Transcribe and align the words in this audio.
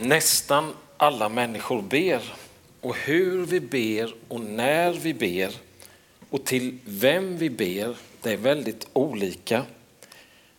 Nästan 0.00 0.72
alla 0.96 1.28
människor 1.28 1.82
ber. 1.82 2.22
Och 2.80 2.96
hur 2.96 3.46
vi 3.46 3.60
ber 3.60 4.14
och 4.28 4.40
när 4.40 4.92
vi 4.92 5.14
ber 5.14 5.52
och 6.30 6.44
till 6.44 6.78
vem 6.84 7.36
vi 7.36 7.50
ber, 7.50 7.96
det 8.22 8.32
är 8.32 8.36
väldigt 8.36 8.86
olika. 8.92 9.62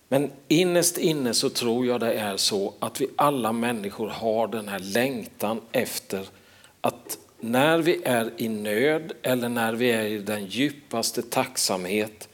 Men 0.07 0.31
innerst 0.47 0.97
inne 0.97 1.33
så 1.33 1.49
tror 1.49 1.85
jag 1.85 1.99
det 1.99 2.13
är 2.13 2.37
så 2.37 2.73
att 2.79 3.01
vi 3.01 3.07
alla 3.15 3.51
människor 3.51 4.07
har 4.07 4.47
den 4.47 4.67
här 4.67 4.79
längtan 4.79 5.61
efter 5.71 6.25
att 6.81 7.17
när 7.39 7.77
vi 7.77 8.01
är 8.03 8.31
i 8.37 8.49
nöd 8.49 9.11
eller 9.21 9.49
när 9.49 9.73
vi 9.73 9.91
är 9.91 10.05
i 10.05 10.17
den 10.17 10.45
djupaste 10.45 11.21
tacksamhet 11.21 12.27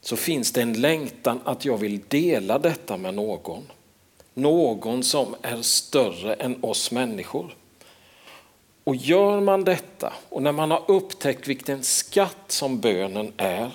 så 0.00 0.16
finns 0.16 0.52
det 0.52 0.62
en 0.62 0.80
längtan 0.80 1.40
att 1.44 1.64
jag 1.64 1.76
vill 1.76 2.00
dela 2.08 2.58
detta 2.58 2.96
med 2.96 3.14
någon. 3.14 3.62
Någon 4.34 5.02
som 5.02 5.34
är 5.42 5.62
större 5.62 6.34
än 6.34 6.64
oss 6.64 6.90
människor. 6.90 7.56
Och 8.84 8.96
gör 8.96 9.40
man 9.40 9.64
detta 9.64 10.12
och 10.28 10.42
när 10.42 10.52
man 10.52 10.70
har 10.70 10.82
upptäckt 10.88 11.48
vilken 11.48 11.82
skatt 11.82 12.44
som 12.48 12.80
bönen 12.80 13.32
är 13.36 13.70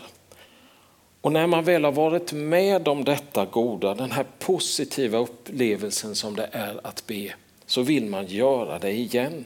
och 1.21 1.31
när 1.31 1.47
man 1.47 1.63
väl 1.63 1.83
har 1.83 1.91
varit 1.91 2.33
med 2.33 2.87
om 2.87 3.03
detta 3.03 3.45
goda, 3.45 3.93
den 3.93 4.11
här 4.11 4.25
positiva 4.39 5.17
upplevelsen 5.17 6.15
som 6.15 6.35
det 6.35 6.49
är 6.51 6.79
att 6.83 7.07
be, 7.07 7.33
så 7.65 7.81
vill 7.81 8.05
man 8.05 8.27
göra 8.27 8.79
det 8.79 8.91
igen. 8.91 9.45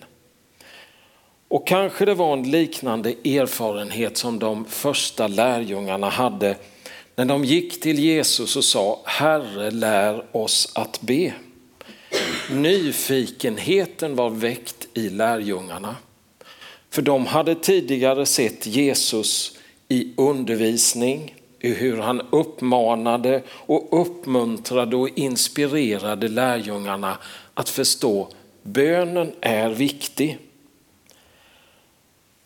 Och 1.47 1.67
kanske 1.67 2.05
det 2.05 2.13
var 2.13 2.33
en 2.33 2.51
liknande 2.51 3.09
erfarenhet 3.09 4.17
som 4.17 4.39
de 4.39 4.65
första 4.65 5.27
lärjungarna 5.27 6.09
hade 6.09 6.55
när 7.15 7.25
de 7.25 7.43
gick 7.43 7.81
till 7.81 7.99
Jesus 7.99 8.55
och 8.55 8.63
sa 8.63 8.99
Herre 9.05 9.71
lär 9.71 10.35
oss 10.35 10.71
att 10.75 11.01
be. 11.01 11.33
Nyfikenheten 12.51 14.15
var 14.15 14.29
väckt 14.29 14.87
i 14.93 15.09
lärjungarna. 15.09 15.95
För 16.89 17.01
de 17.01 17.25
hade 17.25 17.55
tidigare 17.55 18.25
sett 18.25 18.65
Jesus 18.65 19.57
i 19.87 20.13
undervisning, 20.17 21.35
i 21.59 21.73
hur 21.73 21.97
han 21.97 22.21
uppmanade 22.29 23.41
och 23.49 24.01
uppmuntrade 24.01 24.95
och 24.95 25.09
inspirerade 25.15 26.27
lärjungarna 26.27 27.17
att 27.53 27.69
förstå 27.69 28.27
bönen 28.63 29.31
är 29.41 29.69
viktig. 29.69 30.37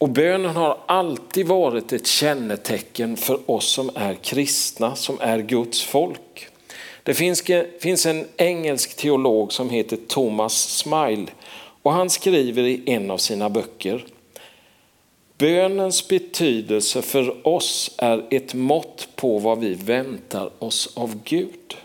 Och 0.05 0.11
bönen 0.11 0.55
har 0.55 0.77
alltid 0.85 1.47
varit 1.47 1.93
ett 1.93 2.07
kännetecken 2.07 3.17
för 3.17 3.51
oss 3.51 3.65
som 3.65 3.89
är 3.95 4.13
kristna, 4.13 4.95
som 4.95 5.17
är 5.21 5.39
Guds 5.39 5.83
folk. 5.83 6.47
Det 7.03 7.13
finns, 7.13 8.05
en 8.05 8.25
engelsk 8.37 8.95
teolog 8.95 9.53
som 9.53 9.69
heter 9.69 9.97
Thomas 10.07 10.77
Smile 10.77 11.25
och 11.81 11.91
han 11.91 12.09
skriver 12.09 12.63
i 12.63 12.83
en 12.85 13.11
av 13.11 13.17
sina 13.17 13.49
böcker 13.49 14.05
Bönens 15.37 16.07
betydelse 16.07 17.01
för 17.01 17.47
oss 17.47 17.91
är 17.97 18.25
ett 18.29 18.53
mått 18.53 19.07
på 19.15 19.39
vad 19.39 19.59
vi 19.59 19.73
väntar 19.73 20.49
oss 20.59 20.97
av 20.97 21.19
Gud. 21.23 21.77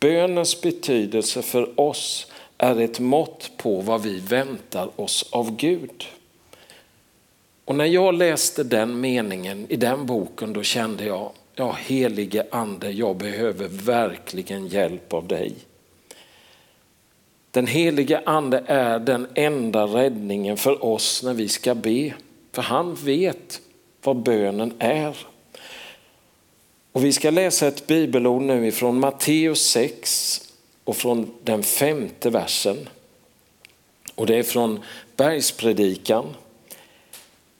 Bönens 0.00 0.60
betydelse 0.60 1.42
för 1.42 1.80
oss 1.80 2.26
är 2.58 2.80
ett 2.80 3.00
mått 3.00 3.50
på 3.56 3.80
vad 3.80 4.02
vi 4.02 4.20
väntar 4.20 4.90
oss 4.96 5.28
av 5.30 5.56
Gud. 5.56 6.04
Och 7.68 7.74
när 7.74 7.84
jag 7.84 8.14
läste 8.14 8.64
den 8.64 9.00
meningen 9.00 9.66
i 9.68 9.76
den 9.76 10.06
boken 10.06 10.52
då 10.52 10.62
kände 10.62 11.04
jag, 11.04 11.32
ja 11.54 11.72
helige 11.72 12.46
ande, 12.50 12.90
jag 12.90 13.16
behöver 13.16 13.68
verkligen 13.68 14.66
hjälp 14.66 15.12
av 15.12 15.26
dig. 15.26 15.54
Den 17.50 17.66
helige 17.66 18.22
ande 18.26 18.64
är 18.66 18.98
den 18.98 19.26
enda 19.34 19.84
räddningen 19.84 20.56
för 20.56 20.84
oss 20.84 21.22
när 21.22 21.34
vi 21.34 21.48
ska 21.48 21.74
be. 21.74 22.14
För 22.52 22.62
han 22.62 22.94
vet 22.94 23.60
vad 24.02 24.16
bönen 24.16 24.72
är. 24.78 25.16
Och 26.92 27.04
vi 27.04 27.12
ska 27.12 27.30
läsa 27.30 27.66
ett 27.66 27.86
bibelord 27.86 28.42
nu 28.42 28.66
ifrån 28.66 29.00
Matteus 29.00 29.70
6 29.70 30.42
och 30.84 30.96
från 30.96 31.30
den 31.44 31.62
femte 31.62 32.30
versen. 32.30 32.88
Och 34.14 34.26
det 34.26 34.36
är 34.36 34.42
från 34.42 34.80
Bergspredikan 35.16 36.34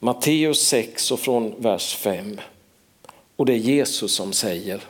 Matteus 0.01 0.61
6 0.61 1.11
och 1.11 1.21
från 1.21 1.55
vers 1.59 1.97
5. 1.97 2.41
Och 3.37 3.47
det 3.47 3.53
är 3.53 3.57
Jesus 3.57 4.13
som 4.13 4.33
säger. 4.33 4.81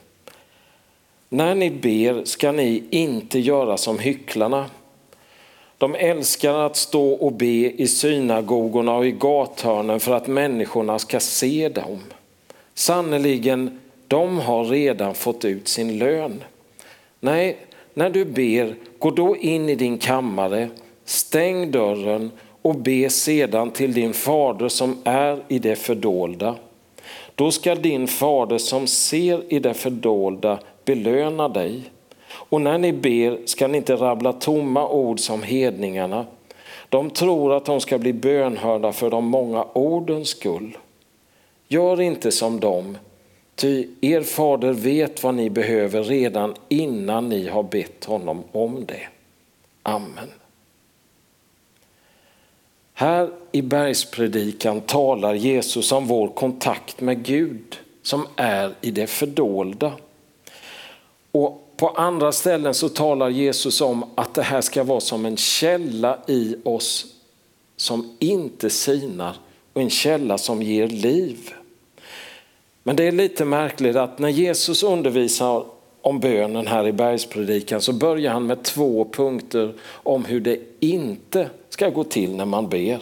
När 1.29 1.55
ni 1.55 1.71
ber 1.71 2.25
ska 2.25 2.53
ni 2.53 2.85
inte 2.91 3.39
göra 3.39 3.77
som 3.77 3.99
hycklarna. 3.99 4.71
De 5.79 5.95
älskar 5.95 6.55
att 6.55 6.77
stå 6.77 7.13
och 7.13 7.33
be 7.33 7.71
i 7.83 7.87
synagogorna 7.87 8.97
och 8.97 9.07
i 9.07 9.11
gathörnen 9.11 10.01
för 10.01 10.13
att 10.13 10.27
människorna 10.27 10.99
ska 10.99 11.21
se 11.21 11.69
dem. 11.69 11.99
Sannerligen, 12.75 13.81
de 14.09 14.39
har 14.39 14.65
redan 14.65 15.15
fått 15.15 15.45
ut 15.45 15.69
sin 15.69 15.99
lön. 15.99 16.45
Nej, 17.21 17.57
när 17.95 18.11
du 18.11 18.25
ber, 18.25 18.75
gå 18.99 19.11
då 19.11 19.37
in 19.37 19.69
i 19.69 19.75
din 19.75 19.99
kammare, 19.99 20.69
stäng 21.05 21.71
dörren 21.71 22.31
och 22.69 22.77
be 22.77 23.11
sedan 23.11 23.71
till 23.71 23.93
din 23.93 24.15
fader 24.15 24.69
som 24.69 24.99
är 25.05 25.43
i 25.49 25.59
det 25.59 25.77
fördolda. 25.77 26.57
Då 27.35 27.51
ska 27.51 27.75
din 27.75 28.09
fader 28.09 28.59
som 28.59 28.87
ser 28.87 29.53
i 29.53 29.59
det 29.59 29.75
fördolda 29.75 30.59
belöna 30.85 31.49
dig. 31.49 31.83
Och 32.31 32.61
när 32.61 32.79
ni 32.79 32.93
ber 32.93 33.47
ska 33.47 33.69
ni 33.69 33.77
inte 33.79 33.97
rabbla 33.97 34.33
tomma 34.33 34.89
ord 34.89 35.21
som 35.21 35.43
hedningarna. 35.43 36.27
De 36.89 37.11
tror 37.11 37.53
att 37.53 37.65
de 37.65 37.81
ska 37.81 37.99
bli 37.99 38.13
bönhörda 38.13 38.93
för 38.93 39.11
de 39.11 39.25
många 39.25 39.65
ordens 39.73 40.29
skull. 40.29 40.79
Gör 41.69 42.01
inte 42.01 42.33
som 42.33 42.61
dem, 42.61 42.99
ty 43.55 43.89
er 44.01 44.23
fader 44.23 44.73
vet 44.73 45.23
vad 45.23 45.35
ni 45.35 45.51
behöver 45.51 46.03
redan 46.03 46.55
innan 46.69 47.29
ni 47.29 47.49
har 47.49 47.63
bett 47.63 48.05
honom 48.05 48.43
om 48.53 48.85
det. 48.87 49.09
Amen. 49.83 50.29
Här 53.01 53.31
i 53.53 53.63
bergspredikan 53.63 54.81
talar 54.81 55.35
Jesus 55.35 55.93
om 55.93 56.07
vår 56.07 56.29
kontakt 56.29 57.01
med 57.01 57.23
Gud 57.25 57.79
som 58.03 58.27
är 58.37 58.75
i 58.81 58.91
det 58.91 59.07
fördolda. 59.07 59.93
Och 61.33 61.73
på 61.77 61.89
andra 61.89 62.33
ställen 62.33 62.75
så 62.75 62.89
talar 62.89 63.29
Jesus 63.29 63.81
om 63.81 64.05
att 64.15 64.35
det 64.35 64.43
här 64.43 64.61
ska 64.61 64.85
vara 64.85 65.01
som 65.01 65.27
en 65.27 65.37
källa 65.37 66.19
i 66.27 66.57
oss 66.65 67.07
som 67.77 68.17
inte 68.19 68.71
sinar 68.71 69.37
och 69.73 69.83
en 69.83 69.91
källa 69.91 70.39
som 70.39 70.63
ger 70.63 70.89
liv. 70.89 71.51
Men 72.83 72.97
det 72.97 73.05
är 73.05 73.13
lite 73.13 73.45
märkligt 73.45 73.97
att 73.97 74.19
när 74.19 74.29
Jesus 74.29 74.83
undervisar 74.83 75.65
om 76.03 76.21
bönen 76.21 76.67
här 76.67 76.87
i 76.87 76.93
bergspredikan 76.93 77.81
så 77.81 77.93
börjar 77.93 78.33
han 78.33 78.47
med 78.47 78.63
två 78.63 79.09
punkter 79.13 79.75
om 79.91 80.25
hur 80.25 80.41
det 80.41 80.59
inte 80.81 81.51
ska 81.79 81.91
gå 81.91 82.05
till 82.05 82.37
när 82.37 82.45
man 82.45 82.69
ber. 82.69 83.01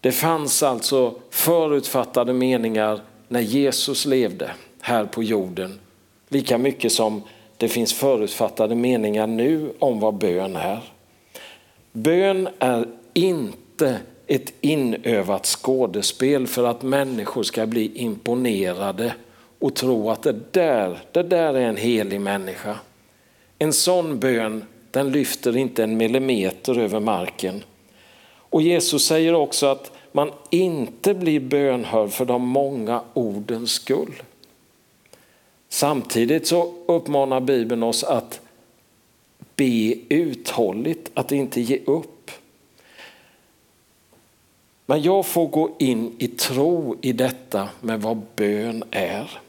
Det 0.00 0.12
fanns 0.12 0.62
alltså 0.62 1.14
förutfattade 1.30 2.32
meningar 2.32 3.00
när 3.28 3.40
Jesus 3.40 4.06
levde 4.06 4.50
här 4.80 5.04
på 5.04 5.22
jorden. 5.22 5.80
Lika 6.28 6.58
mycket 6.58 6.92
som 6.92 7.22
det 7.56 7.68
finns 7.68 7.92
förutfattade 7.92 8.74
meningar 8.74 9.26
nu 9.26 9.72
om 9.78 10.00
vad 10.00 10.14
bön 10.14 10.56
är. 10.56 10.80
Bön 11.92 12.48
är 12.58 12.86
inte 13.14 13.98
ett 14.26 14.52
inövat 14.60 15.46
skådespel 15.46 16.46
för 16.46 16.64
att 16.64 16.82
människor 16.82 17.42
ska 17.42 17.66
bli 17.66 17.92
imponerade 17.94 19.14
och 19.58 19.74
tro 19.74 20.10
att 20.10 20.22
det 20.22 20.52
där, 20.52 20.98
det 21.12 21.22
där 21.22 21.54
är 21.54 21.60
en 21.68 21.76
helig 21.76 22.20
människa. 22.20 22.78
En 23.58 23.72
sån 23.72 24.18
bön 24.18 24.64
den 24.96 25.12
lyfter 25.12 25.56
inte 25.56 25.84
en 25.84 25.96
millimeter 25.96 26.78
över 26.78 27.00
marken. 27.00 27.64
Och 28.26 28.62
Jesus 28.62 29.06
säger 29.06 29.34
också 29.34 29.66
att 29.66 29.92
man 30.12 30.30
inte 30.50 31.14
blir 31.14 31.40
bönhörd 31.40 32.10
för 32.10 32.24
de 32.24 32.42
många 32.42 33.02
ordens 33.14 33.72
skull. 33.72 34.22
Samtidigt 35.68 36.46
så 36.46 36.74
uppmanar 36.86 37.40
Bibeln 37.40 37.82
oss 37.82 38.04
att 38.04 38.40
be 39.56 39.94
uthålligt, 40.08 41.10
att 41.14 41.32
inte 41.32 41.60
ge 41.60 41.80
upp. 41.86 42.30
Men 44.86 45.02
jag 45.02 45.26
får 45.26 45.46
gå 45.46 45.70
in 45.78 46.16
i 46.18 46.28
tro 46.28 46.96
i 47.00 47.12
detta 47.12 47.68
med 47.80 48.02
vad 48.02 48.22
bön 48.36 48.84
är. 48.90 49.40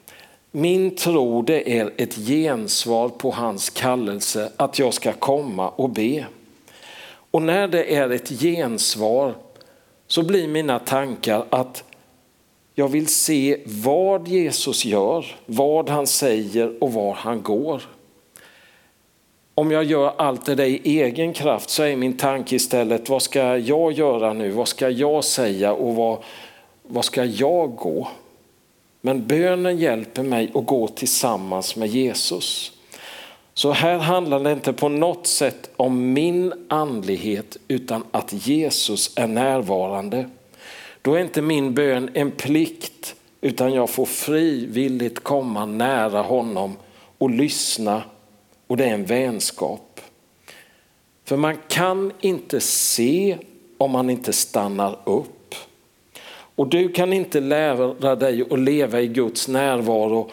Min 0.60 0.96
tro 0.96 1.42
det 1.42 1.78
är 1.80 1.94
ett 1.98 2.16
gensvar 2.16 3.10
på 3.10 3.32
hans 3.32 3.70
kallelse 3.70 4.52
att 4.58 4.80
jag 4.80 4.94
ska 4.94 5.14
komma 5.14 5.70
och 5.70 5.90
be. 5.90 6.26
Och 7.32 7.42
när 7.42 7.68
det 7.68 7.96
är 7.96 8.10
ett 8.10 8.30
gensvar 8.30 9.36
så 10.08 10.24
blir 10.24 10.48
mina 10.48 10.80
tankar 10.80 11.46
att 11.50 11.84
jag 12.76 12.88
vill 12.88 13.08
se 13.08 13.58
vad 13.66 14.28
Jesus 14.28 14.86
gör, 14.86 15.26
vad 15.46 15.90
han 15.90 16.08
säger 16.08 16.84
och 16.84 16.94
var 16.94 17.14
han 17.14 17.42
går. 17.42 17.82
om 19.54 19.72
jag 19.72 19.84
gör 19.84 20.14
allt 20.18 20.46
det 20.46 20.56
där 20.56 20.66
i 20.66 21.00
egen 21.02 21.34
kraft 21.34 21.70
så 21.70 21.84
är 21.84 21.96
min 21.96 22.18
tanke 22.18 22.56
istället, 22.56 23.10
vad 23.10 23.22
ska 23.22 23.58
jag 23.58 23.92
göra 23.92 24.34
nu? 24.34 24.52
Vad 24.52 24.68
ska 24.68 24.90
jag 24.90 25.24
säga 25.24 25.74
och 25.74 25.96
vad, 25.96 26.18
vad 26.84 27.06
ska 27.06 27.26
jag 27.26 27.76
gå? 27.76 28.08
Men 29.02 29.28
bönen 29.28 29.78
hjälper 29.78 30.24
mig 30.24 30.52
att 30.54 30.66
gå 30.66 30.88
tillsammans 30.88 31.76
med 31.76 31.90
Jesus. 31.90 32.72
Så 33.54 33.72
här 33.72 33.98
handlar 33.98 34.40
det 34.40 34.52
inte 34.52 34.74
på 34.74 34.90
något 34.90 35.28
sätt 35.28 35.70
om 35.76 36.14
min 36.14 36.54
andlighet 36.70 37.58
utan 37.68 38.04
att 38.12 38.48
Jesus 38.48 39.12
är 39.16 39.28
närvarande. 39.28 40.30
Då 41.02 41.14
är 41.14 41.20
inte 41.20 41.42
min 41.42 41.74
bön 41.74 42.10
en 42.14 42.32
plikt 42.32 43.16
utan 43.42 43.74
jag 43.74 43.90
får 43.90 44.06
frivilligt 44.06 45.20
komma 45.20 45.66
nära 45.66 46.22
honom 46.22 46.76
och 47.18 47.30
lyssna 47.30 48.04
och 48.68 48.78
det 48.78 48.86
är 48.86 48.94
en 48.94 49.06
vänskap. 49.06 50.02
För 51.26 51.38
man 51.38 51.58
kan 51.68 52.12
inte 52.22 52.60
se 52.60 53.38
om 53.78 53.92
man 53.92 54.10
inte 54.10 54.34
stannar 54.34 55.00
upp. 55.06 55.37
Och 56.58 56.68
du 56.68 56.90
kan 56.90 57.14
inte 57.14 57.40
lära 57.40 58.16
dig 58.16 58.44
att 58.50 58.60
leva 58.60 59.02
i 59.02 59.08
Guds 59.08 59.48
närvaro 59.48 60.30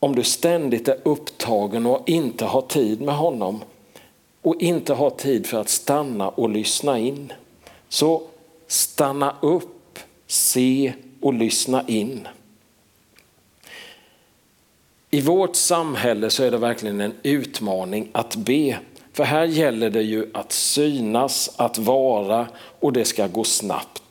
om 0.00 0.14
du 0.14 0.22
ständigt 0.22 0.88
är 0.88 0.98
upptagen 1.02 1.86
och 1.86 2.08
inte 2.08 2.44
har 2.44 2.62
tid 2.62 3.00
med 3.00 3.16
honom 3.16 3.60
och 4.42 4.62
inte 4.62 4.94
har 4.94 5.10
tid 5.10 5.46
för 5.46 5.60
att 5.60 5.68
stanna 5.68 6.28
och 6.28 6.50
lyssna 6.50 6.98
in. 6.98 7.32
Så 7.88 8.22
stanna 8.66 9.36
upp, 9.40 9.98
se 10.26 10.92
och 11.20 11.34
lyssna 11.34 11.84
in. 11.88 12.28
I 15.10 15.20
vårt 15.20 15.56
samhälle 15.56 16.30
så 16.30 16.44
är 16.44 16.50
det 16.50 16.58
verkligen 16.58 17.00
en 17.00 17.14
utmaning 17.22 18.08
att 18.12 18.36
be. 18.36 18.78
För 19.12 19.24
här 19.24 19.44
gäller 19.44 19.90
det 19.90 20.02
ju 20.02 20.30
att 20.34 20.52
synas, 20.52 21.54
att 21.56 21.78
vara 21.78 22.46
och 22.80 22.92
det 22.92 23.04
ska 23.04 23.26
gå 23.26 23.44
snabbt. 23.44 24.01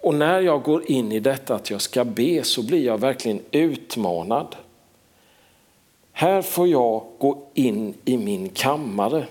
Och 0.00 0.14
när 0.14 0.40
jag 0.40 0.62
går 0.62 0.90
in 0.90 1.12
i 1.12 1.20
detta 1.20 1.54
att 1.54 1.70
jag 1.70 1.80
ska 1.80 2.04
be 2.04 2.44
så 2.44 2.62
blir 2.62 2.84
jag 2.84 2.98
verkligen 2.98 3.40
utmanad. 3.50 4.56
Här 6.12 6.42
får 6.42 6.68
jag 6.68 7.06
gå 7.18 7.50
in 7.54 7.94
i 8.04 8.16
min 8.16 8.48
kammare. 8.48 9.26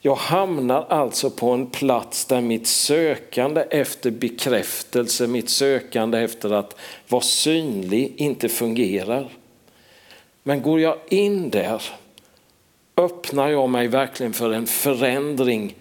Jag 0.00 0.14
hamnar 0.14 0.86
alltså 0.88 1.30
på 1.30 1.50
en 1.50 1.66
plats 1.66 2.24
där 2.24 2.40
mitt 2.40 2.66
sökande 2.66 3.60
efter 3.60 4.10
bekräftelse, 4.10 5.26
mitt 5.26 5.50
sökande 5.50 6.18
efter 6.18 6.52
att 6.52 6.76
vara 7.08 7.22
synlig 7.22 8.14
inte 8.16 8.48
fungerar. 8.48 9.28
Men 10.42 10.62
går 10.62 10.80
jag 10.80 10.96
in 11.08 11.50
där 11.50 11.82
öppnar 12.96 13.48
jag 13.48 13.68
mig 13.70 13.88
verkligen 13.88 14.32
för 14.32 14.52
en 14.52 14.66
förändring 14.66 15.74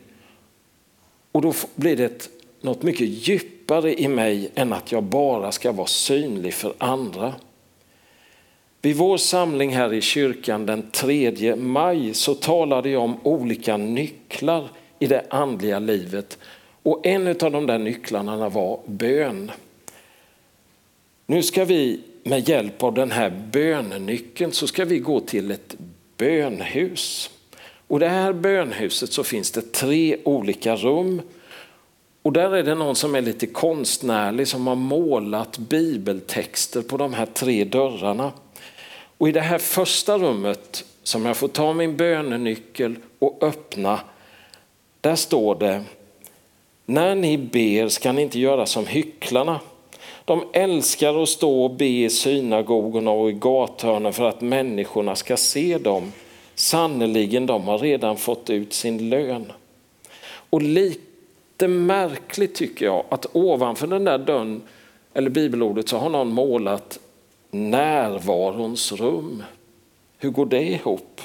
och 1.31 1.41
då 1.41 1.53
blir 1.75 1.95
det 1.95 2.29
något 2.61 2.83
mycket 2.83 3.07
djupare 3.07 3.50
i 3.99 4.07
mig 4.07 4.51
än 4.55 4.73
att 4.73 4.91
jag 4.91 5.03
bara 5.03 5.51
ska 5.51 5.71
vara 5.71 5.87
synlig 5.87 6.53
för 6.53 6.73
andra. 6.77 7.33
Vid 8.81 8.95
vår 8.95 9.17
samling 9.17 9.75
här 9.75 9.93
i 9.93 10.01
kyrkan 10.01 10.65
den 10.65 10.91
3 10.91 11.55
maj 11.55 12.13
så 12.13 12.35
talade 12.35 12.89
jag 12.89 13.03
om 13.03 13.17
olika 13.23 13.77
nycklar 13.77 14.69
i 14.99 15.07
det 15.07 15.25
andliga 15.29 15.79
livet 15.79 16.37
och 16.83 17.05
en 17.05 17.27
av 17.27 17.51
de 17.51 17.65
där 17.65 17.79
nycklarna 17.79 18.49
var 18.49 18.79
bön. 18.85 19.51
Nu 21.25 21.43
ska 21.43 21.65
vi 21.65 21.99
med 22.23 22.49
hjälp 22.49 22.83
av 22.83 22.93
den 22.93 23.11
här 23.11 23.29
bönnyckeln 23.51 24.51
så 24.51 24.67
ska 24.67 24.85
vi 24.85 24.99
gå 24.99 25.19
till 25.19 25.51
ett 25.51 25.75
bönhus. 26.17 27.29
Och 27.87 27.99
det 27.99 28.09
här 28.09 28.33
bönhuset 28.33 29.13
så 29.13 29.23
finns 29.23 29.51
det 29.51 29.73
tre 29.73 30.17
olika 30.23 30.75
rum. 30.75 31.21
Och 32.21 32.33
där 32.33 32.55
är 32.55 32.63
det 32.63 32.75
någon 32.75 32.95
som 32.95 33.15
är 33.15 33.21
lite 33.21 33.47
konstnärlig 33.47 34.47
som 34.47 34.67
har 34.67 34.75
målat 34.75 35.57
bibeltexter 35.57 36.81
på 36.81 36.97
de 36.97 37.13
här 37.13 37.25
tre 37.25 37.63
dörrarna. 37.63 38.31
Och 39.17 39.29
i 39.29 39.31
det 39.31 39.41
här 39.41 39.57
första 39.57 40.17
rummet 40.17 40.85
som 41.03 41.25
jag 41.25 41.37
får 41.37 41.47
ta 41.47 41.73
min 41.73 41.97
bönenyckel 41.97 42.95
och 43.19 43.43
öppna, 43.43 43.99
där 45.01 45.15
står 45.15 45.55
det 45.55 45.83
när 46.85 47.15
ni 47.15 47.37
ber 47.37 47.87
ska 47.87 48.11
ni 48.11 48.21
inte 48.21 48.39
göra 48.39 48.65
som 48.65 48.87
hycklarna 48.87 49.59
de 50.25 50.43
älskar 50.53 51.23
att 51.23 51.29
stå 51.29 51.63
och 51.63 51.71
be 51.71 51.85
i 51.85 52.09
synagogorna 52.09 53.11
och 53.11 53.29
i 53.29 53.33
gathörnen 53.33 54.13
för 54.13 54.23
att 54.23 54.41
människorna 54.41 55.15
ska 55.15 55.37
se 55.37 55.77
dem. 55.77 56.11
Sannerligen, 56.55 57.45
de 57.45 57.63
har 57.63 57.77
redan 57.77 58.17
fått 58.17 58.49
ut 58.49 58.73
sin 58.73 59.09
lön. 59.09 59.51
Och 60.49 60.61
lite 60.61 61.10
märkligt 61.67 62.55
tycker 62.55 62.85
jag 62.85 63.05
att 63.09 63.25
ovanför 63.31 63.87
den 63.87 64.03
där 64.03 64.17
dörren, 64.17 64.61
eller 65.13 65.29
bibelordet, 65.29 65.89
så 65.89 65.97
har 65.97 66.09
någon 66.09 66.33
målat 66.33 66.99
närvarons 67.51 68.91
rum. 68.91 69.43
Hur 70.17 70.29
går 70.29 70.45
det 70.45 70.63
ihop? 70.63 71.21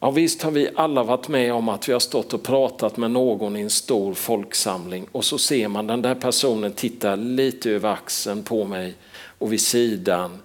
Ja, 0.00 0.10
visst 0.10 0.42
har 0.42 0.50
vi 0.50 0.68
alla 0.76 1.02
varit 1.02 1.28
med 1.28 1.52
om 1.52 1.68
att 1.68 1.88
vi 1.88 1.92
har 1.92 2.00
stått 2.00 2.34
och 2.34 2.42
pratat 2.42 2.96
med 2.96 3.10
någon 3.10 3.56
i 3.56 3.60
en 3.60 3.70
stor 3.70 4.14
folksamling 4.14 5.06
och 5.12 5.24
så 5.24 5.38
ser 5.38 5.68
man 5.68 5.86
den 5.86 6.02
där 6.02 6.14
personen 6.14 6.72
titta 6.72 7.16
lite 7.16 7.70
över 7.70 7.92
axeln 7.92 8.42
på 8.42 8.64
mig 8.64 8.94
och 9.38 9.52
vid 9.52 9.60
sidan. 9.60 10.38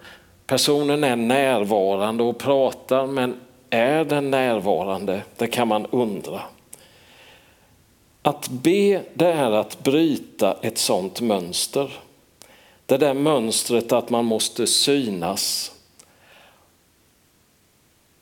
Personen 0.47 1.03
är 1.03 1.15
närvarande 1.15 2.23
och 2.23 2.37
pratar 2.37 3.07
men 3.07 3.35
är 3.69 4.05
den 4.05 4.31
närvarande? 4.31 5.21
Det 5.37 5.47
kan 5.47 5.67
man 5.67 5.85
undra. 5.85 6.41
Att 8.29 8.49
be 8.49 9.03
det 9.13 9.31
är 9.31 9.51
att 9.51 9.83
bryta 9.83 10.57
ett 10.61 10.77
sådant 10.77 11.21
mönster. 11.21 11.91
Det 12.85 12.97
där 12.97 13.13
mönstret 13.13 13.91
att 13.91 14.09
man 14.09 14.25
måste 14.25 14.67
synas 14.67 15.71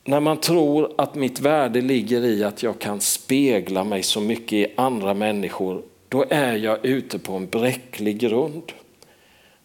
när 0.03 0.19
man 0.19 0.37
tror 0.37 0.93
att 0.97 1.15
mitt 1.15 1.39
värde 1.39 1.81
ligger 1.81 2.25
i 2.25 2.43
att 2.43 2.63
jag 2.63 2.79
kan 2.79 3.01
spegla 3.01 3.83
mig 3.83 4.03
så 4.03 4.21
mycket 4.21 4.53
i 4.53 4.73
andra 4.77 5.13
människor, 5.13 5.81
då 6.09 6.25
är 6.29 6.55
jag 6.55 6.85
ute 6.85 7.19
på 7.19 7.33
en 7.33 7.47
bräcklig 7.47 8.17
grund. 8.17 8.71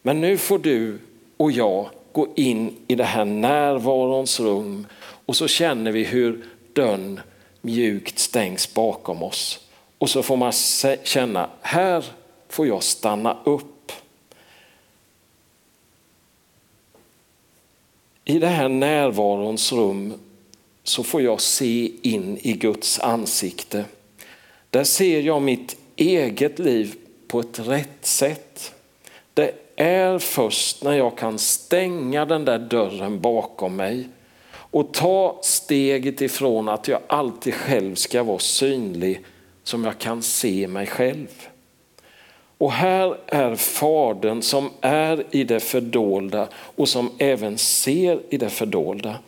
Men 0.01 0.21
nu 0.21 0.37
får 0.37 0.59
du 0.59 0.99
och 1.37 1.51
jag 1.51 1.89
gå 2.11 2.27
in 2.35 2.75
i 2.87 2.95
det 2.95 3.03
här 3.03 3.25
närvarons 3.25 4.39
rum 4.39 4.87
och 5.25 5.35
så 5.35 5.47
känner 5.47 5.91
vi 5.91 6.03
hur 6.03 6.45
dörren 6.73 7.19
mjukt 7.61 8.19
stängs 8.19 8.73
bakom 8.73 9.23
oss. 9.23 9.59
Och 10.03 10.09
så 10.09 10.23
får 10.23 10.37
man 10.37 10.51
känna, 11.03 11.49
här 11.61 12.05
får 12.49 12.67
jag 12.67 12.83
stanna 12.83 13.37
upp. 13.43 13.91
I 18.25 18.39
det 18.39 18.47
här 18.47 18.69
närvarons 18.69 19.71
rum 19.71 20.13
så 20.83 21.03
får 21.03 21.21
jag 21.21 21.41
se 21.41 21.91
in 22.01 22.37
i 22.41 22.53
Guds 22.53 22.99
ansikte. 22.99 23.85
Där 24.69 24.83
ser 24.83 25.21
jag 25.21 25.41
mitt 25.41 25.77
eget 25.95 26.59
liv 26.59 26.95
på 27.27 27.39
ett 27.39 27.59
rätt 27.59 28.05
sätt. 28.05 28.73
Det 29.33 29.51
är 29.75 30.19
först 30.19 30.83
när 30.83 30.93
jag 30.93 31.17
kan 31.17 31.39
stänga 31.39 32.25
den 32.25 32.45
där 32.45 32.59
dörren 32.59 33.19
bakom 33.19 33.75
mig 33.75 34.09
och 34.53 34.93
ta 34.93 35.39
steget 35.43 36.21
ifrån 36.21 36.69
att 36.69 36.87
jag 36.87 36.99
alltid 37.07 37.53
själv 37.53 37.95
ska 37.95 38.23
vara 38.23 38.39
synlig 38.39 39.23
som 39.63 39.83
jag 39.83 39.99
kan 39.99 40.21
se 40.21 40.67
mig 40.67 40.87
själv. 40.87 41.47
Och 42.57 42.71
här 42.71 43.17
är 43.27 43.55
Fadern 43.55 44.41
som 44.41 44.69
är 44.81 45.23
i 45.31 45.43
det 45.43 45.59
fördolda 45.59 46.47
och 46.53 46.89
som 46.89 47.11
även 47.17 47.57
ser 47.57 48.21
i 48.29 48.37
det 48.37 48.49
fördolda. 48.49 49.19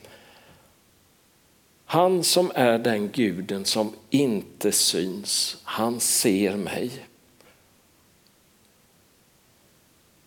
Han 1.85 2.23
som 2.23 2.51
är 2.55 2.79
den 2.79 3.09
guden 3.09 3.65
som 3.65 3.93
inte 4.09 4.71
syns, 4.71 5.57
han 5.63 5.99
ser 5.99 6.55
mig. 6.55 6.91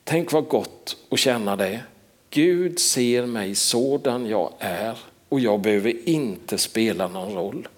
Tänk 0.04 0.32
vad 0.32 0.48
gott 0.48 0.96
att 1.10 1.18
känna 1.18 1.56
det. 1.56 1.80
Gud 2.30 2.78
ser 2.78 3.26
mig 3.26 3.54
sådan 3.54 4.26
jag 4.26 4.52
är 4.58 4.98
och 5.28 5.40
jag 5.40 5.60
behöver 5.60 6.08
inte 6.08 6.58
spela 6.58 7.08
någon 7.08 7.34
roll. 7.34 7.68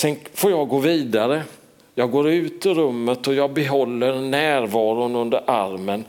Sen 0.00 0.16
får 0.34 0.50
jag 0.50 0.68
gå 0.68 0.78
vidare. 0.78 1.42
Jag 1.94 2.10
går 2.10 2.28
ut 2.28 2.66
ur 2.66 2.74
rummet 2.74 3.28
och 3.28 3.34
jag 3.34 3.52
behåller 3.52 4.20
närvaron 4.20 5.16
under 5.16 5.50
armen. 5.50 6.04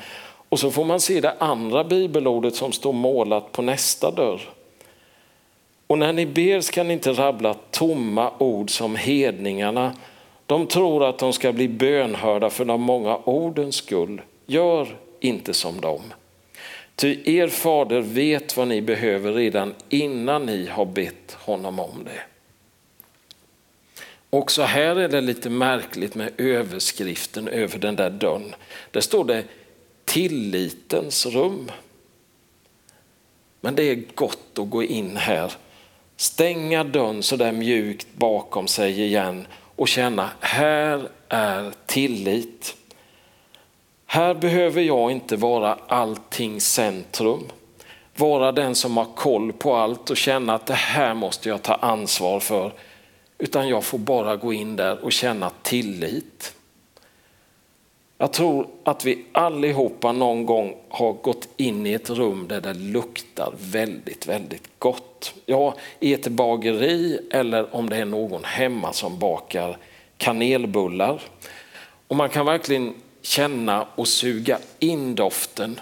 Och 0.50 0.60
så 0.60 0.72
får 0.72 0.86
man 0.86 1.00
se 1.00 1.22
det 1.22 1.36
andra 1.40 1.84
bibelordet 1.84 2.56
som 2.56 2.72
står 2.72 2.94
målat 2.94 3.52
på 3.52 3.62
nästa 3.62 4.12
dörr. 4.12 4.42
Och 5.88 5.98
när 5.98 6.14
ni 6.14 6.26
ber 6.26 6.62
ska 6.62 6.84
ni 6.84 6.94
inte 6.94 7.14
rabbla 7.14 7.54
tomma 7.72 8.32
ord 8.38 8.70
som 8.70 8.96
hedningarna. 8.96 9.94
De 10.46 10.68
tror 10.68 11.06
att 11.06 11.18
de 11.18 11.34
ska 11.34 11.54
bli 11.54 11.68
bönhörda 11.68 12.50
för 12.50 12.66
de 12.66 12.82
många 12.82 13.18
ordens 13.18 13.76
skull. 13.76 14.22
Gör 14.46 14.88
inte 15.20 15.54
som 15.54 15.82
dem. 15.82 16.02
Ty 16.96 17.38
er 17.38 17.48
fader 17.48 18.02
vet 18.02 18.58
vad 18.58 18.68
ni 18.68 18.82
behöver 18.82 19.34
redan 19.34 19.74
innan 19.90 20.46
ni 20.46 20.68
har 20.68 20.86
bett 20.86 21.38
honom 21.46 21.80
om 21.80 22.04
det. 22.06 22.31
Också 24.34 24.64
här 24.64 24.96
är 24.96 25.08
det 25.08 25.22
lite 25.22 25.50
märkligt 25.50 26.16
med 26.16 26.32
överskriften 26.38 27.48
över 27.48 27.78
den 27.78 27.96
där 27.96 28.10
dörren. 28.10 28.56
Där 28.92 29.02
står 29.02 29.26
det 29.26 29.44
tillitens 30.06 31.26
rum. 31.26 31.72
Men 33.62 33.76
det 33.76 33.84
är 33.84 34.04
gott 34.16 34.60
att 34.60 34.70
gå 34.70 34.84
in 34.84 35.18
här, 35.18 35.54
stänga 36.16 36.84
dörren 36.84 37.24
så 37.24 37.36
där 37.36 37.52
mjukt 37.52 38.08
bakom 38.16 38.68
sig 38.68 39.02
igen 39.02 39.48
och 39.76 39.88
känna 39.88 40.30
här 40.40 41.10
är 41.30 41.72
tillit. 41.86 42.76
Här 44.06 44.34
behöver 44.34 44.82
jag 44.82 45.12
inte 45.12 45.36
vara 45.36 45.78
allting 45.88 46.62
centrum, 46.62 47.44
vara 48.16 48.52
den 48.52 48.76
som 48.76 48.98
har 48.98 49.08
koll 49.16 49.54
på 49.54 49.76
allt 49.76 50.10
och 50.10 50.18
känna 50.18 50.56
att 50.56 50.66
det 50.66 50.74
här 50.74 51.14
måste 51.14 51.50
jag 51.50 51.62
ta 51.62 51.74
ansvar 51.74 52.40
för. 52.40 52.72
Utan 53.42 53.70
jag 53.70 53.84
får 53.84 53.98
bara 53.98 54.36
gå 54.36 54.54
in 54.54 54.76
där 54.76 55.06
och 55.06 55.12
känna 55.12 55.50
tillit. 55.62 56.56
Jag 58.18 58.34
tror 58.34 58.68
att 58.84 59.06
vi 59.06 59.26
allihopa 59.32 60.12
någon 60.12 60.46
gång 60.46 60.78
har 60.90 61.14
gått 61.14 61.48
in 61.58 61.88
i 61.88 61.94
ett 61.94 62.10
rum 62.10 62.48
där 62.48 62.62
det 62.62 62.74
luktar 62.74 63.54
väldigt, 63.58 64.28
väldigt 64.28 64.70
gott. 64.80 65.34
Ja, 65.46 65.76
i 66.00 66.14
ett 66.14 66.28
bageri 66.28 67.20
eller 67.32 67.76
om 67.76 67.90
det 67.90 67.98
är 67.98 68.06
någon 68.06 68.44
hemma 68.44 68.94
som 68.94 69.20
bakar 69.20 69.78
kanelbullar. 70.18 71.22
Och 72.08 72.16
man 72.16 72.30
kan 72.30 72.46
verkligen 72.46 72.94
känna 73.22 73.88
och 73.96 74.08
suga 74.08 74.60
in 74.80 75.16
doften. 75.16 75.80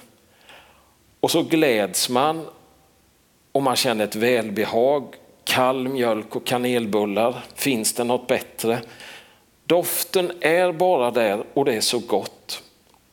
Och 1.19 1.31
så 1.31 1.43
gläds 1.43 2.09
man 2.09 2.45
och 3.51 3.63
man 3.63 3.75
känner 3.75 4.03
ett 4.03 4.15
välbehag. 4.15 5.15
Kall 5.49 5.87
mjölk 5.87 6.35
och 6.35 6.45
kanelbullar, 6.45 7.43
finns 7.55 7.93
det 7.93 8.03
något 8.03 8.27
bättre? 8.27 8.81
Doften 9.65 10.31
är 10.41 10.71
bara 10.71 11.11
där 11.11 11.43
och 11.53 11.65
det 11.65 11.73
är 11.73 11.81
så 11.81 11.99
gott. 11.99 12.63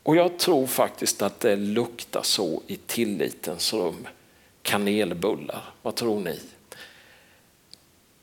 Och 0.03 0.17
jag 0.17 0.39
tror 0.39 0.67
faktiskt 0.67 1.23
att 1.23 1.41
det 1.41 1.57
luktar 1.57 2.23
så 2.23 2.63
i 2.67 2.77
tillitens 2.77 3.75
rum. 3.75 4.09
Kanelbullar, 4.63 5.63
vad 5.83 5.95
tror 5.95 6.21
ni? 6.21 6.41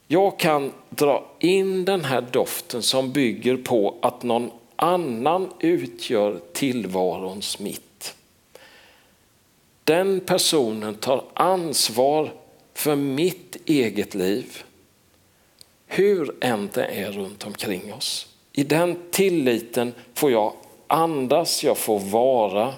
Jag 0.08 0.40
kan 0.40 0.72
dra 0.90 1.26
in 1.40 1.86
den 1.86 2.06
här 2.06 2.22
doften 2.22 2.82
som 2.82 3.12
bygger 3.12 3.58
på 3.58 3.96
att 4.02 4.24
någon 4.24 4.52
annan 4.76 5.50
utgör 5.60 6.40
tillvarons 6.54 7.60
mitt. 7.60 8.16
Den 9.84 10.20
personen 10.20 10.96
tar 10.96 11.24
ansvar 11.34 12.32
för 12.74 12.96
mitt 12.96 13.58
eget 13.66 14.16
liv. 14.16 14.64
Hur 15.88 16.36
än 16.42 16.70
det 16.74 16.86
är 16.86 17.12
runt 17.12 17.46
omkring 17.46 17.94
oss. 17.94 18.28
I 18.52 18.64
den 18.64 18.98
tilliten 19.12 19.94
får 20.14 20.32
jag 20.32 20.54
andas, 20.88 21.64
jag 21.64 21.78
får 21.78 22.00
vara. 22.00 22.74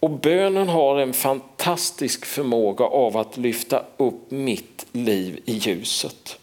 Och 0.00 0.10
bönen 0.10 0.68
har 0.68 0.98
en 0.98 1.12
fantastisk 1.12 2.24
förmåga 2.24 2.84
av 2.84 3.16
att 3.16 3.36
lyfta 3.36 3.84
upp 3.96 4.30
mitt 4.30 4.86
liv 4.92 5.40
i 5.44 5.52
ljuset. 5.52 6.38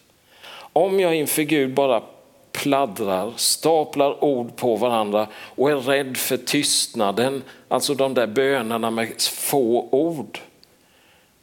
Om 0.72 1.00
jag 1.00 1.14
inför 1.14 1.42
Gud 1.42 1.74
bara 1.74 2.02
pladdrar, 2.52 3.32
staplar 3.36 4.24
ord 4.24 4.56
på 4.56 4.76
varandra 4.76 5.26
och 5.34 5.70
är 5.70 5.76
rädd 5.76 6.16
för 6.16 6.36
tystnaden, 6.36 7.42
alltså 7.68 7.94
de 7.94 8.14
där 8.14 8.26
bönerna 8.26 8.90
med 8.90 9.20
få 9.20 9.88
ord, 9.90 10.38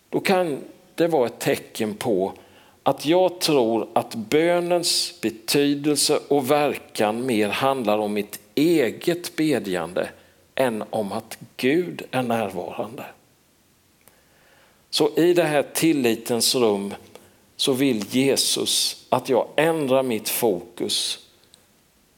då 0.10 0.20
kan 0.20 0.58
det 0.98 1.08
var 1.08 1.26
ett 1.26 1.40
tecken 1.40 1.96
på 1.96 2.34
att 2.84 3.06
jag 3.06 3.40
tror 3.40 3.88
att 3.94 4.16
bönens 4.16 5.22
betydelse 5.22 6.20
och 6.28 6.52
verkan 6.52 7.26
mer 7.26 7.50
handlar 7.50 7.98
om 7.98 8.14
mitt 8.14 8.40
eget 8.56 9.36
bedjande 9.36 10.10
än 10.56 10.84
om 10.90 11.12
att 11.12 11.38
Gud 11.58 12.02
är 12.12 12.24
närvarande. 12.24 13.06
Så 14.90 15.10
i 15.16 15.34
det 15.34 15.44
här 15.44 15.66
tillitens 15.74 16.56
rum 16.56 16.94
så 17.56 17.74
vill 17.74 18.06
Jesus 18.10 19.06
att 19.10 19.30
jag 19.30 19.48
ändrar 19.56 20.04
mitt 20.04 20.30
fokus 20.30 21.20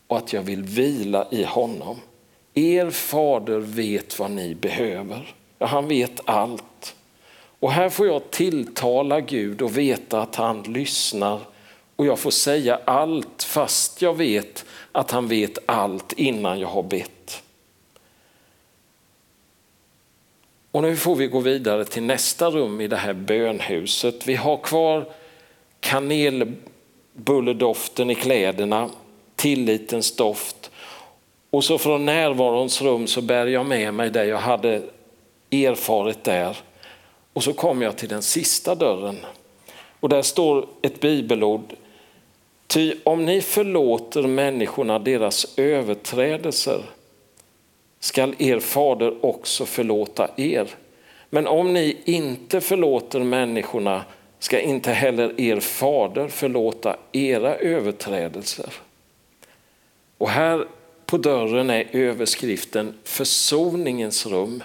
och 0.08 0.18
att 0.18 0.34
jag 0.34 0.42
vill 0.42 0.64
vila 0.64 1.28
i 1.32 1.44
honom. 1.44 1.98
Er 2.54 2.90
fader 2.90 3.60
vet 3.60 4.20
vad 4.20 4.32
ni 4.32 4.56
behöver. 4.56 5.36
Ja, 5.58 5.66
han 5.66 5.88
vet 5.88 6.20
allt. 6.26 6.96
Och 7.60 7.72
här 7.72 7.90
får 7.90 8.08
jag 8.08 8.32
tilltala 8.32 9.22
Gud 9.22 9.62
och 9.62 9.78
veta 9.78 10.22
att 10.22 10.36
han 10.36 10.64
lyssnar 10.64 11.40
och 11.96 12.06
jag 12.06 12.20
får 12.20 12.32
säga 12.32 12.80
allt 12.86 13.44
fast 13.44 14.02
jag 14.02 14.18
vet 14.18 14.66
att 14.92 15.12
han 15.12 15.28
vet 15.28 15.58
allt 15.66 16.14
innan 16.14 16.60
jag 16.60 16.68
har 16.68 16.84
bett. 16.84 17.44
Och 20.72 20.82
nu 20.82 20.96
får 20.96 21.16
vi 21.16 21.28
gå 21.28 21.40
vidare 21.40 21.86
till 21.86 22.04
nästa 22.04 22.50
rum 22.50 22.82
i 22.82 22.88
det 22.88 22.98
här 22.98 23.14
bönhuset. 23.14 24.28
Vi 24.28 24.36
har 24.36 24.58
kvar 24.58 25.06
kanelbulledoften 25.80 28.10
i 28.10 28.16
kläderna, 28.16 28.90
tillitens 29.36 30.16
doft. 30.16 30.72
Och 31.50 31.64
så 31.64 31.78
från 31.78 32.06
närvarons 32.06 32.82
rum 32.82 33.08
så 33.08 33.22
bär 33.22 33.48
jag 33.48 33.66
med 33.66 33.94
mig 33.94 34.10
det 34.10 34.26
jag 34.26 34.38
hade 34.38 34.82
erfarit 35.52 36.24
där. 36.24 36.58
Och 37.34 37.44
så 37.44 37.54
kommer 37.54 37.86
jag 37.86 37.98
till 37.98 38.10
den 38.10 38.22
sista 38.22 38.76
dörren. 38.76 39.18
Och 40.00 40.10
där 40.10 40.22
står 40.22 40.68
ett 40.82 41.00
bibelord. 41.00 41.74
Ty 42.68 42.96
om 43.04 43.26
ni 43.26 43.42
förlåter 43.42 44.24
människorna 44.24 45.00
deras 45.00 45.54
överträdelser 45.58 46.82
skall 48.00 48.36
er 48.38 48.60
fader 48.60 49.26
också 49.26 49.66
förlåta 49.66 50.30
er. 50.36 50.68
Men 51.30 51.48
om 51.48 51.74
ni 51.74 51.98
inte 52.06 52.62
förlåter 52.62 53.20
människorna 53.20 54.06
ska 54.40 54.60
inte 54.60 54.92
heller 54.92 55.42
er 55.42 55.60
fader 55.60 56.28
förlåta 56.28 56.98
era 57.12 57.56
överträdelser. 57.56 58.74
Och 60.18 60.30
här 60.30 60.68
på 61.06 61.18
dörren 61.18 61.70
är 61.70 61.88
överskriften 61.92 62.94
försoningens 63.04 64.26
rum. 64.26 64.64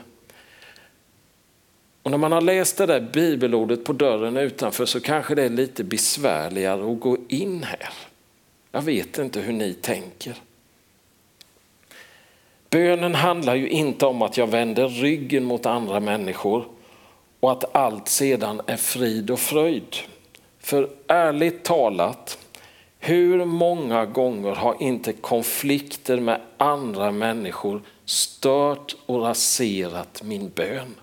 Och 2.04 2.10
när 2.10 2.18
man 2.18 2.32
har 2.32 2.40
läst 2.40 2.76
det 2.76 2.86
där 2.86 3.00
bibelordet 3.00 3.84
på 3.84 3.92
dörren 3.92 4.36
utanför 4.36 4.86
så 4.86 5.00
kanske 5.00 5.34
det 5.34 5.42
är 5.42 5.48
lite 5.48 5.84
besvärligare 5.84 6.92
att 6.92 7.00
gå 7.00 7.16
in 7.28 7.62
här. 7.62 7.88
Jag 8.72 8.82
vet 8.82 9.18
inte 9.18 9.40
hur 9.40 9.52
ni 9.52 9.74
tänker. 9.74 10.34
Bönen 12.70 13.14
handlar 13.14 13.54
ju 13.54 13.68
inte 13.68 14.06
om 14.06 14.22
att 14.22 14.36
jag 14.36 14.46
vänder 14.46 14.88
ryggen 14.88 15.44
mot 15.44 15.66
andra 15.66 16.00
människor 16.00 16.64
och 17.40 17.52
att 17.52 17.76
allt 17.76 18.08
sedan 18.08 18.60
är 18.66 18.76
frid 18.76 19.30
och 19.30 19.40
fröjd. 19.40 19.96
För 20.60 20.90
ärligt 21.06 21.62
talat, 21.62 22.38
hur 22.98 23.44
många 23.44 24.06
gånger 24.06 24.54
har 24.54 24.76
inte 24.80 25.12
konflikter 25.12 26.20
med 26.20 26.40
andra 26.56 27.10
människor 27.10 27.82
stört 28.04 28.96
och 29.06 29.22
raserat 29.22 30.22
min 30.22 30.48
bön? 30.48 30.94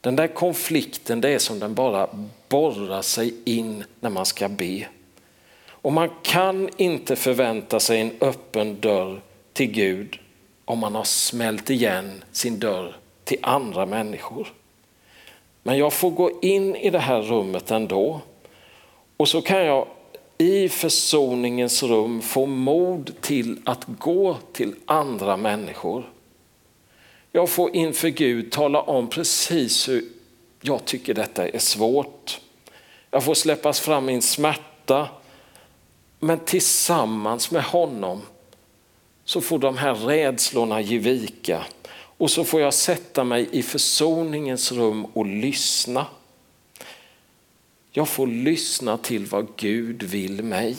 Den 0.00 0.16
där 0.16 0.26
konflikten, 0.26 1.20
det 1.20 1.28
är 1.28 1.38
som 1.38 1.58
den 1.58 1.74
bara 1.74 2.08
borrar 2.48 3.02
sig 3.02 3.34
in 3.44 3.84
när 4.00 4.10
man 4.10 4.26
ska 4.26 4.48
be. 4.48 4.86
Och 5.68 5.92
man 5.92 6.10
kan 6.22 6.68
inte 6.76 7.16
förvänta 7.16 7.80
sig 7.80 8.00
en 8.00 8.12
öppen 8.20 8.80
dörr 8.80 9.20
till 9.52 9.70
Gud 9.70 10.18
om 10.64 10.78
man 10.78 10.94
har 10.94 11.04
smält 11.04 11.70
igen 11.70 12.24
sin 12.32 12.58
dörr 12.58 12.96
till 13.24 13.38
andra 13.42 13.86
människor. 13.86 14.52
Men 15.62 15.78
jag 15.78 15.92
får 15.92 16.10
gå 16.10 16.30
in 16.42 16.76
i 16.76 16.90
det 16.90 16.98
här 16.98 17.22
rummet 17.22 17.70
ändå. 17.70 18.20
Och 19.16 19.28
så 19.28 19.42
kan 19.42 19.64
jag 19.64 19.86
i 20.38 20.68
försoningens 20.68 21.82
rum 21.82 22.22
få 22.22 22.46
mod 22.46 23.12
till 23.20 23.60
att 23.64 23.84
gå 23.98 24.36
till 24.52 24.74
andra 24.86 25.36
människor. 25.36 26.04
Jag 27.32 27.48
får 27.48 27.76
inför 27.76 28.08
Gud 28.08 28.52
tala 28.52 28.80
om 28.80 29.10
precis 29.10 29.88
hur 29.88 30.04
jag 30.60 30.84
tycker 30.84 31.14
detta 31.14 31.48
är 31.48 31.58
svårt. 31.58 32.40
Jag 33.10 33.24
får 33.24 33.34
släppas 33.34 33.80
fram 33.80 34.06
min 34.06 34.22
smärta. 34.22 35.08
Men 36.18 36.38
tillsammans 36.38 37.50
med 37.50 37.62
honom 37.62 38.22
så 39.24 39.40
får 39.40 39.58
de 39.58 39.76
här 39.76 39.94
rädslorna 39.94 40.80
ge 40.80 40.98
vika. 40.98 41.64
Och 41.92 42.30
så 42.30 42.44
får 42.44 42.60
jag 42.60 42.74
sätta 42.74 43.24
mig 43.24 43.48
i 43.52 43.62
försoningens 43.62 44.72
rum 44.72 45.04
och 45.04 45.26
lyssna. 45.26 46.06
Jag 47.90 48.08
får 48.08 48.26
lyssna 48.26 48.96
till 48.96 49.26
vad 49.26 49.46
Gud 49.56 50.02
vill 50.02 50.42
mig. 50.44 50.76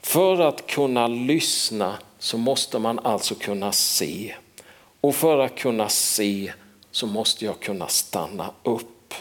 För 0.00 0.40
att 0.40 0.66
kunna 0.66 1.08
lyssna 1.08 1.98
så 2.18 2.38
måste 2.38 2.78
man 2.78 2.98
alltså 2.98 3.34
kunna 3.34 3.72
se. 3.72 4.34
Och 5.02 5.14
för 5.14 5.38
att 5.38 5.58
kunna 5.58 5.88
se 5.88 6.52
så 6.90 7.06
måste 7.06 7.44
jag 7.44 7.60
kunna 7.60 7.88
stanna 7.88 8.50
upp. 8.62 9.14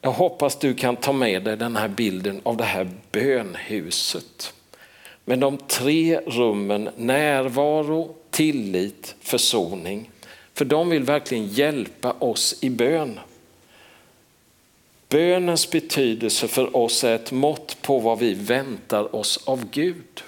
Jag 0.00 0.12
hoppas 0.12 0.58
du 0.58 0.74
kan 0.74 0.96
ta 0.96 1.12
med 1.12 1.44
dig 1.44 1.56
den 1.56 1.76
här 1.76 1.88
bilden 1.88 2.40
av 2.42 2.56
det 2.56 2.64
här 2.64 2.90
bönhuset. 3.12 4.54
Med 5.24 5.38
de 5.38 5.56
tre 5.56 6.20
rummen 6.26 6.88
närvaro, 6.96 8.14
tillit, 8.30 9.14
försoning. 9.20 10.10
För 10.54 10.64
de 10.64 10.88
vill 10.88 11.02
verkligen 11.02 11.46
hjälpa 11.46 12.12
oss 12.12 12.58
i 12.60 12.70
bön. 12.70 13.20
Bönens 15.08 15.70
betydelse 15.70 16.48
för 16.48 16.76
oss 16.76 17.04
är 17.04 17.14
ett 17.14 17.32
mått 17.32 17.82
på 17.82 17.98
vad 17.98 18.18
vi 18.18 18.34
väntar 18.34 19.16
oss 19.16 19.40
av 19.46 19.70
Gud. 19.70 20.22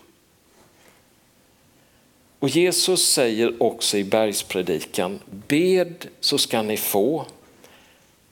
Och 2.38 2.48
Jesus 2.48 3.12
säger 3.12 3.62
också 3.62 3.96
i 3.96 4.04
bergspredikan, 4.04 5.20
bed 5.48 6.06
så 6.20 6.38
ska 6.38 6.62
ni 6.62 6.76
få. 6.76 7.24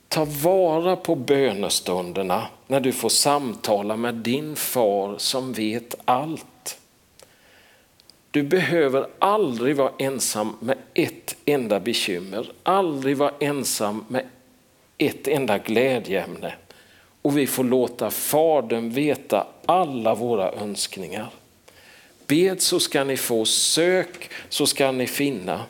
Ta 0.09 0.25
vara 0.25 0.97
på 0.97 1.15
bönestunderna 1.15 2.47
när 2.67 2.81
du 2.81 2.93
får 2.93 3.09
samtala 3.09 3.97
med 3.97 4.15
din 4.15 4.57
far 4.57 5.15
som 5.19 5.53
vet 5.53 5.95
allt. 6.05 6.79
Du 8.31 8.43
behöver 8.43 9.07
aldrig 9.19 9.77
vara 9.77 9.93
ensam 9.99 10.57
med 10.61 10.79
ett 10.95 11.37
enda 11.45 11.81
bekymmer, 11.81 12.53
aldrig 12.63 13.17
vara 13.17 13.33
ensam 13.41 14.05
med 14.09 14.27
ett 14.99 15.29
enda 15.29 15.59
glädjeämne. 15.59 16.55
Och 17.23 17.39
vi 17.39 17.47
får 17.47 17.65
låta 17.65 18.11
Fadern 18.11 18.91
veta 18.91 19.47
alla 19.67 20.15
våra 20.15 20.53
önskningar. 20.53 21.31
Bed 22.27 22.63
så 22.63 22.81
ska 22.81 23.05
ni 23.05 23.17
få, 23.17 23.45
sök 23.45 24.31
så 24.49 24.67
ska 24.67 24.93
ni 24.93 25.07
finna. 25.07 25.65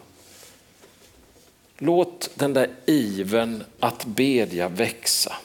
Låt 1.78 2.30
den 2.34 2.52
där 2.52 2.70
iven 2.87 3.64
att 3.80 4.04
bedja 4.04 4.68
växa. 4.68 5.37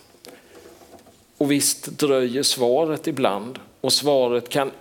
Och 1.37 1.51
visst 1.51 1.85
dröjer 1.85 2.43
svaret 2.43 3.07
ibland 3.07 3.59
och 3.81 3.93
svaret 3.93 4.49
kan 4.49 4.71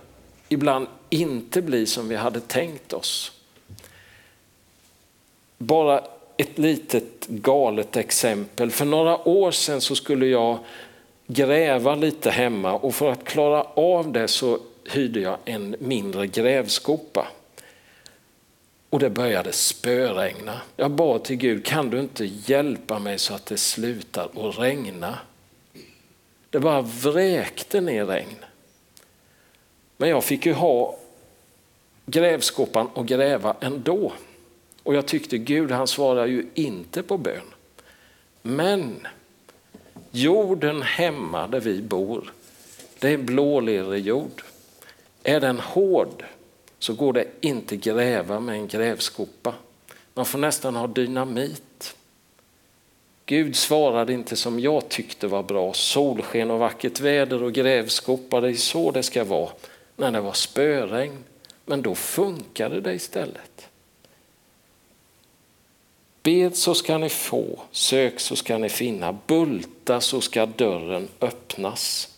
ibland 0.49 0.87
inte 1.09 1.61
bli 1.61 1.85
som 1.85 2.09
vi 2.09 2.15
hade 2.15 2.39
tänkt 2.39 2.93
oss. 2.93 3.31
Bara 5.57 6.03
ett 6.37 6.57
litet 6.57 7.27
galet 7.27 7.97
exempel. 7.97 8.71
För 8.71 8.85
några 8.85 9.27
år 9.27 9.51
sedan 9.51 9.81
så 9.81 9.95
skulle 9.95 10.27
jag 10.27 10.57
gräva 11.27 11.95
lite 11.95 12.31
hemma 12.31 12.73
och 12.73 12.95
för 12.95 13.11
att 13.11 13.23
klara 13.23 13.63
av 13.63 14.11
det 14.11 14.27
så 14.27 14.59
hyrde 14.89 15.19
jag 15.19 15.37
en 15.45 15.75
mindre 15.79 16.27
grävskopa. 16.27 17.27
Och 18.89 18.99
det 18.99 19.09
började 19.09 19.51
spöregna. 19.51 20.61
Jag 20.75 20.91
bad 20.91 21.23
till 21.23 21.35
Gud, 21.35 21.65
kan 21.65 21.89
du 21.89 21.99
inte 21.99 22.25
hjälpa 22.25 22.99
mig 22.99 23.19
så 23.19 23.33
att 23.33 23.45
det 23.45 23.57
slutar 23.57 24.29
att 24.35 24.59
regna? 24.59 25.19
Det 26.49 26.59
bara 26.59 26.81
vräkte 26.81 27.81
ner 27.81 28.05
regn. 28.05 28.35
Men 29.97 30.09
jag 30.09 30.23
fick 30.23 30.45
ju 30.45 30.53
ha 30.53 30.97
grävskopan 32.05 32.87
och 32.87 33.07
gräva 33.07 33.55
ändå. 33.59 34.13
Och 34.83 34.95
jag 34.95 35.05
tyckte 35.05 35.37
Gud 35.37 35.71
han 35.71 35.87
svarar 35.87 36.25
ju 36.25 36.45
inte 36.53 37.03
på 37.03 37.17
bön. 37.17 37.53
Men 38.41 39.07
jorden 40.11 40.81
hemma 40.81 41.47
där 41.47 41.59
vi 41.59 41.81
bor, 41.81 42.33
det 42.99 43.09
är 43.09 43.17
blålerig 43.17 44.05
jord. 44.05 44.43
Är 45.23 45.39
den 45.39 45.59
hård 45.59 46.23
så 46.79 46.93
går 46.93 47.13
det 47.13 47.27
inte 47.41 47.77
gräva 47.77 48.39
med 48.39 48.55
en 48.55 48.67
grävskopa. 48.67 49.53
Man 50.13 50.25
får 50.25 50.39
nästan 50.39 50.75
ha 50.75 50.87
dynamit. 50.87 51.95
Gud 53.25 53.55
svarade 53.55 54.13
inte 54.13 54.35
som 54.35 54.59
jag 54.59 54.89
tyckte 54.89 55.27
var 55.27 55.43
bra, 55.43 55.73
solsken 55.73 56.51
och 56.51 56.59
vackert 56.59 56.99
väder 56.99 57.43
och 57.43 57.53
grävskopa, 57.53 58.41
det 58.41 58.49
är 58.49 58.53
så 58.53 58.91
det 58.91 59.03
ska 59.03 59.23
vara. 59.23 59.49
När 59.95 60.11
det 60.11 60.21
var 60.21 60.33
spöregn, 60.33 61.23
men 61.65 61.81
då 61.81 61.95
funkade 61.95 62.81
det 62.81 62.93
istället. 62.93 63.67
Bed 66.23 66.55
så 66.55 66.75
ska 66.75 66.97
ni 66.97 67.09
få, 67.09 67.59
sök 67.71 68.19
så 68.19 68.35
ska 68.35 68.57
ni 68.57 68.69
finna, 68.69 69.17
bulta 69.27 70.01
så 70.01 70.21
ska 70.21 70.45
dörren 70.45 71.07
öppnas. 71.19 72.09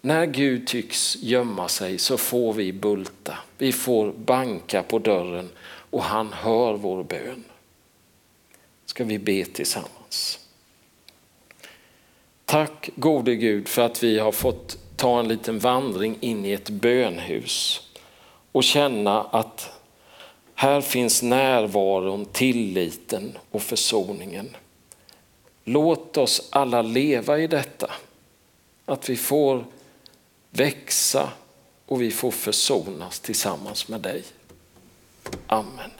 När 0.00 0.26
Gud 0.26 0.66
tycks 0.66 1.16
gömma 1.16 1.68
sig 1.68 1.98
så 1.98 2.16
får 2.16 2.52
vi 2.52 2.72
bulta. 2.72 3.38
Vi 3.58 3.72
får 3.72 4.12
banka 4.12 4.82
på 4.82 4.98
dörren 4.98 5.48
och 5.90 6.02
han 6.02 6.32
hör 6.32 6.74
vår 6.74 7.02
bön. 7.02 7.44
Ska 8.86 9.04
vi 9.04 9.18
be 9.18 9.44
tillsammans. 9.44 10.38
Tack 12.44 12.90
gode 12.96 13.34
Gud 13.34 13.68
för 13.68 13.82
att 13.82 14.02
vi 14.02 14.18
har 14.18 14.32
fått 14.32 14.78
ta 14.96 15.20
en 15.20 15.28
liten 15.28 15.58
vandring 15.58 16.16
in 16.20 16.44
i 16.44 16.52
ett 16.52 16.70
bönhus 16.70 17.82
och 18.52 18.64
känna 18.64 19.22
att 19.22 19.70
här 20.54 20.80
finns 20.80 21.22
närvaron, 21.22 22.24
tilliten 22.24 23.38
och 23.50 23.62
försoningen. 23.62 24.56
Låt 25.64 26.16
oss 26.16 26.48
alla 26.50 26.82
leva 26.82 27.38
i 27.38 27.46
detta. 27.46 27.90
Att 28.84 29.10
vi 29.10 29.16
får 29.16 29.64
växa 30.50 31.32
och 31.86 32.02
vi 32.02 32.10
får 32.10 32.30
försonas 32.30 33.20
tillsammans 33.20 33.88
med 33.88 34.00
dig. 34.00 34.24
Amen. 35.46 35.90